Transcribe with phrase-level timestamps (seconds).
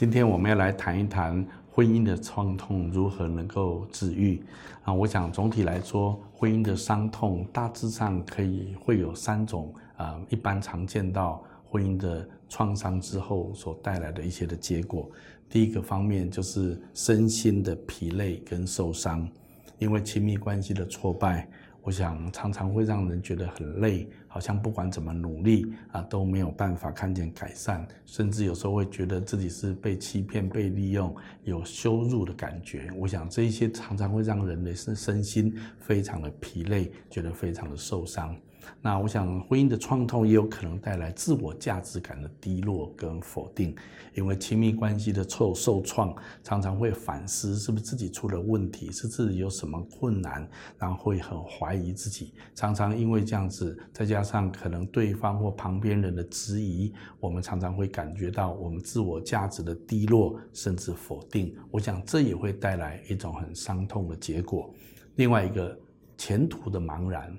[0.00, 4.42] 今天我们要来谈一谈婚姻的创痛如何能够治愈
[4.82, 4.94] 啊？
[4.94, 15.06] 我想总体来说，婚姻的伤痛大致上可以会有三种啊，一般常见到婚姻的创伤之后所带来的一些的结果。
[15.50, 19.28] 第一个方面就是身心的疲累跟受伤，
[19.78, 21.46] 因为亲密关系的挫败。
[21.82, 31.12] 我想常常会让人觉得很累，好像不管怎么努力啊都没有办法看见改善，甚至有时候会觉得自己是被欺骗、被利用，
[31.42, 32.88] 有羞辱的感觉。
[32.96, 38.36] 我想这一些常常会让人的身身心非常的疲累，觉得非常的受伤。
[38.82, 43.74] 那我想，婚姻的创痛也有可能带来自我价值感的低落跟否定，
[44.14, 52.32] 因为亲密关系的受受创，常常会反思是不是自己出了问题，是自己有什么困难，然后会很怀疑自己。
[52.54, 61.54] 常常因为这样子，再加上可能对方或旁边人的质疑，我们常常会感觉到我们自我价值的低落，甚至否定。
[61.70, 64.72] 我想这也会带来一种很伤痛的结果。
[65.16, 65.78] 另外一个，
[66.16, 67.38] 前途的茫然。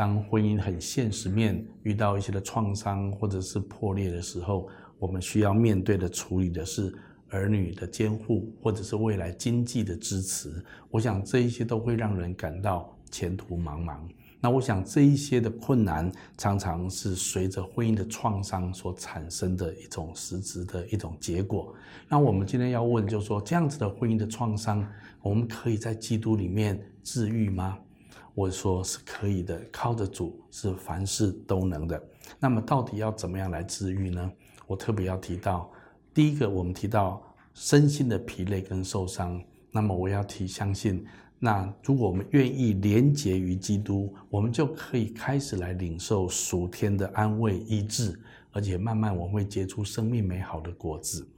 [0.00, 4.66] 当婚姻很现实面遇到一些的创伤或者是破裂的时候，
[4.98, 6.90] 我们需要面对的处理的是
[7.28, 10.64] 儿女的监护，或者是未来经济的支持。
[10.88, 13.98] 我想这一些都会让人感到前途茫茫。
[14.40, 21.74] 那我想这一些的困难，常常是随着婚姻的创伤所产生的一种实质的一种结果。
[22.08, 24.82] 那我们今天要问，就是说这样子的婚姻的创伤，
[25.20, 27.76] 我们可以在基督里面治愈吗？
[28.34, 32.02] 我说是可以的，靠着主是凡事都能的。
[32.38, 34.32] 那么到底要怎么样来治愈呢？
[34.66, 35.70] 我特别要提到，
[36.14, 37.22] 第一个我们提到
[37.54, 39.42] 身心的疲累跟受伤。
[39.72, 41.04] 那么我要提相信，
[41.38, 48.18] 那如果我们愿意连结于基督，我们就可以开始来领受属天的安慰医治，
[48.52, 51.28] 而且慢慢我们会结出生命美好的果子。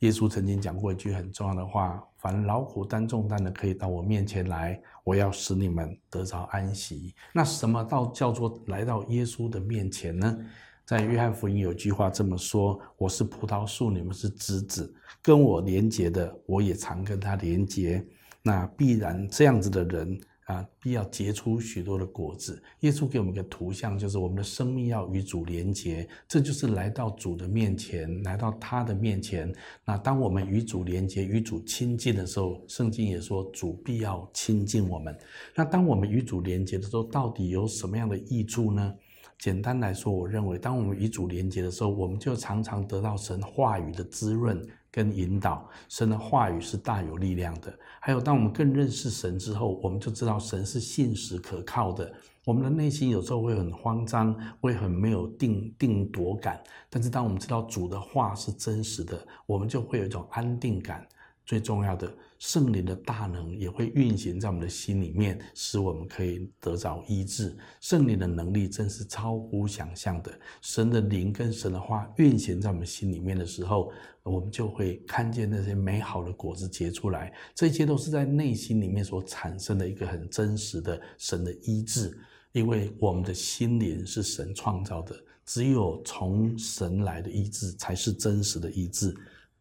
[0.00, 10.38] 耶稣曾经讲过一句很重要的话：“凡劳苦担重担的，可以到我面前来，我要使你们得着安息。”那什么到叫做来到耶稣的面前呢？
[10.86, 18.04] 在约翰福音有句话这么说：“我是葡萄树，你们是枝子，跟我连结的，我也常跟他连结。
[18.42, 20.18] 那必然这样子的人。”
[20.50, 22.60] 啊，必要结出许多的果子。
[22.80, 29.52] 耶稣给我们一个图像，就是我们的生命要与主连结，这就是来到主的面前，来到他的面前。
[29.84, 35.16] 那当我们与主连结、与主亲近的时候，圣经也说主必要亲近我们。
[35.54, 38.94] 那当我们与主连结的时候，到底有什么样的益处呢？
[39.38, 44.60] 简单来说，我认为，当我们与主连结的时候，我们就常常得到神话语的滋润。
[44.90, 47.72] 跟引导，神的话语是大有力量的。
[48.00, 52.12] 还有，当我们更认识神之后，我们就知道神是信实可靠的。
[52.44, 56.60] 我们的内心有时候会很慌张，会很没有定定夺感。
[56.88, 61.06] 但是，当我们知道主的话是真实的，我们就会有一种安定感。
[61.50, 67.56] 最重要的，圣灵的大能也会运行在我们的心里面，使我们可以得着医治。
[67.80, 70.30] 圣灵的能力真是超乎想象的。
[70.62, 73.90] 神的灵跟神的话运行在我们心里面的时候，
[74.22, 77.34] 我们就会看见那些美好的果子结出来。
[77.52, 82.16] 这些都是在内心里面所产生的一个很真实的神的医治，
[82.52, 89.12] 因为我们的心灵是神创造的，只有从神来的医治才是真实的医治。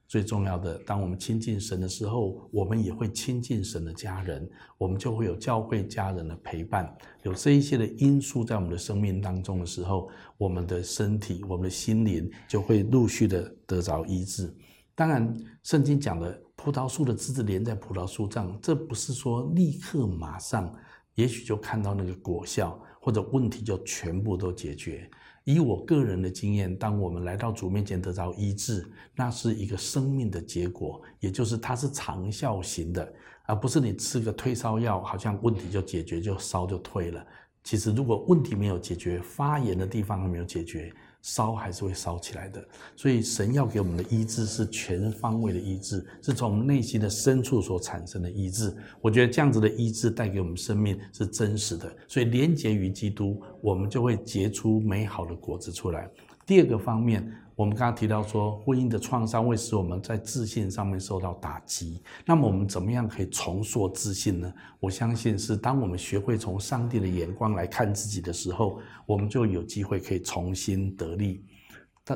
[0.10, 14.52] 最重要的，当我们亲近神的时候，我们也会亲近神的家人，我们就会有教会家人的陪伴，有这一些的因素在我们的生命当中的时候，我们的身体、我们的心灵就会陆续的得着医治。
[14.96, 15.32] 当然，
[15.62, 20.74] 圣经讲的葡萄树的枝子连在葡萄树上，这不是说立刻马上，
[21.20, 25.10] 也许就看到那个果效，或者问题就全部都解决。
[25.44, 33.14] 以我个人的经验，当我们来到主面前得到医治，那是一个生命的结果，也就是它是长效型的，
[33.46, 37.22] 而不是你吃个退烧药，好像问题就解决，就烧就退了。
[37.66, 40.90] 其实如果问题没有解决，发炎的地方还没有解决。
[41.22, 42.66] 烧还是会烧起来的，
[42.96, 48.74] 所以神要给我们的医治是全方位的医治，是从我们内心的深处所产生的医治。
[49.02, 56.10] 我觉得这样子的医治带给我们生命是真实的，所以连结于基督，我们就会结出美好的果子出来。
[56.50, 57.32] 第二个方面。
[57.56, 62.02] 我们刚刚提到说，婚姻的创伤会使我们在自信上面受到打击。
[62.26, 64.52] 那么我们怎么样可以重塑自信呢？
[64.80, 71.46] 我相信是当我们学会从上帝的眼光来看自己的时候，我们就有机会可以重新得力。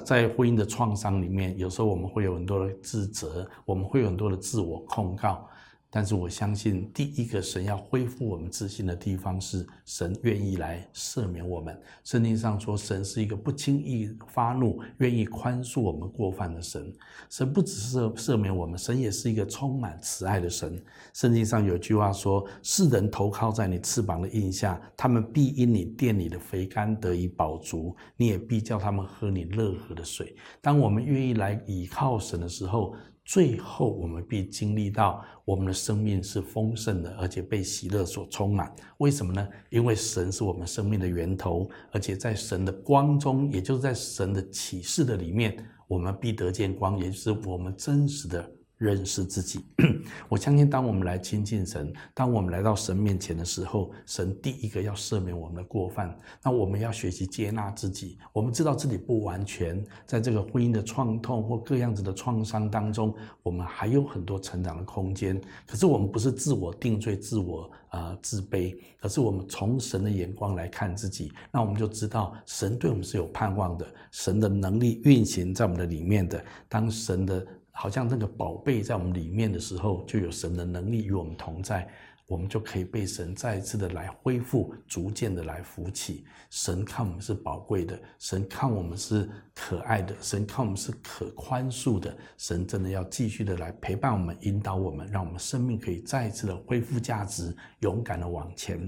[0.04, 5.48] 在婚姻的创伤里面，有时候我们会有很多的自责，我们会有很多的自我控告。
[5.96, 11.80] 但是我相信，第一个神要恢复我们自信的地方是神愿意来赦免我们。
[12.04, 16.92] 圣经上说，神是一个不轻易发怒、愿意宽恕我们过犯的神。
[17.30, 20.84] 神不只是赦免我们，神也是一个充满慈爱的神。
[21.14, 38.74] 圣经上有句话说：“世人投靠在你翅膀的印下，他们必因你殿里的肥甘得以饱足，你也必叫他们喝你乐河的水。”当我们愿意来倚靠神的时候，最后，我们必经历到我们的生命是丰盛的，而且被喜乐所充满。
[38.98, 39.48] 为什么呢？
[39.70, 48.52] 因为神是我们生命的源头，而且在神的光中，也就是在神的启示的里面，我们必得见光，也就是我们真实的。
[48.78, 49.64] 认识自己，
[50.28, 56.14] 我相信，当我们来亲近神，当我们来到神面前的时候，神第一个要赦免我们的过犯。
[56.44, 58.18] 那我们要学习接纳自己。
[58.34, 65.40] 我们知道自己不完全，在这个婚姻的创痛或各样子的创伤当中，我们还有很多成长的空间。
[65.66, 71.32] 可是我们不是自我定罪、自我呃自卑，而是我们从神的眼光来看自己。
[71.52, 76.44] 那我们就知道，神对我们是有盼望的，神的能力运行在我们的里面的。
[76.68, 81.90] 当神的好像那个宝贝在我们里面的时候，就有神的能力与我们同在，
[82.28, 86.24] 我们就可以被神再一次的来恢复，逐渐的来扶起。
[86.52, 92.16] 神看我们是宝贵的，神看我们是可爱的，神看我们是可宽恕的。
[92.38, 98.80] 神真的要继续的来陪伴我们，引导我们，让我们生命可以再一次的恢复价值，勇敢的往前。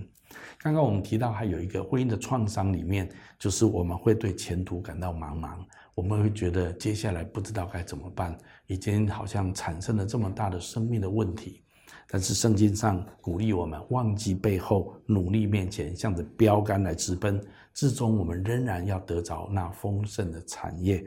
[0.59, 3.09] 刚刚我们提到还有一个婚姻的创伤里面，
[3.39, 5.57] 就是我们会对前途感到茫茫。
[5.95, 8.37] 我们会觉得接下来不知道该怎么办，
[8.67, 11.61] 已经好像产生了这么大的生命的问题。
[12.07, 17.41] 但是圣经上鼓励我们忘记背后，努力面前，向着标杆来直奔，
[17.73, 21.05] 至终我们仍然要得着那丰盛的产业。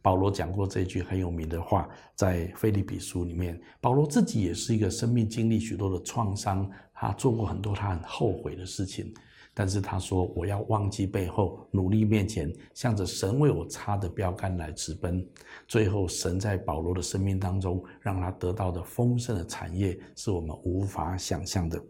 [0.00, 9.12] 保罗讲过这句很有名的话，在菲利比书里面，保罗自己也是一个生命经历许多的创伤，他做过很多他很后悔的事情。
[9.58, 15.26] 但是他说：“我要忘记背后，努力面前，向着神为我插的标杆来直奔。
[15.66, 21.82] 最后，神在保罗的生命当中，让他得到的丰盛的产业，是我们无法想象的。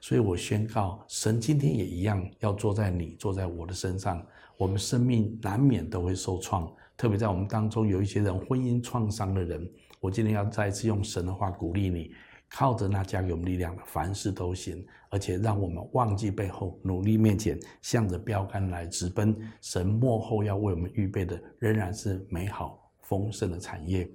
[0.00, 4.20] 所以我宣告，神今天也一样，要坐在你、坐在我的身上。
[4.56, 9.70] 我们生命难免都会受创，特别在我们当中有一些人婚姻创伤的人，
[10.00, 12.10] 我今天要再次用神的话鼓励你。”
[12.54, 19.34] 靠着那加给我们力量的，凡事都行，而且让我们忘记背后，努力面前，向着标杆来直奔。
[19.62, 24.08] 神幕后要为我们预备的，仍然是美好丰盛的产业。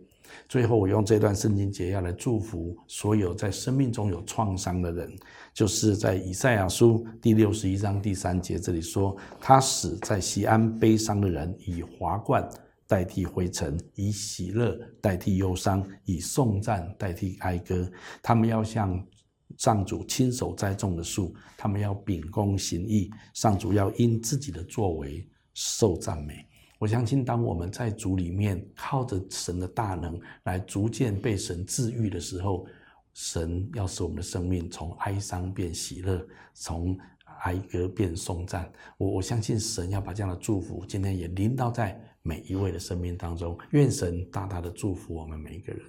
[0.47, 5.09] 最后，我用这段圣经节要来祝福所有在生命中有创伤的人，
[5.53, 12.47] 就是在以赛亚书第六十一章第三节这里说：“他死在西安悲伤的人，以华冠。”
[12.87, 17.91] 代替灰尘，以喜乐代替忧伤，以颂赞代替哀歌。
[18.23, 19.05] 他们要像
[19.57, 23.11] 上主亲手栽种的树，他们要秉公行义。
[23.33, 26.45] 上主要因自己的作为受赞美。
[26.79, 32.65] 我相信，当我们在主里面靠着神的大能来逐渐被神治愈的时候，
[33.13, 36.97] 神要使我们的生命从哀伤变喜乐，从
[37.41, 38.71] 哀歌变颂赞。
[38.97, 41.99] 我我相信神要把这样的祝福今天也临到在。
[42.27, 45.81] 每一位的生命当中，愿神大大的祝福我们每一个人。